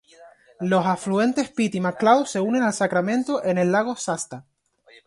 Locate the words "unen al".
2.39-2.73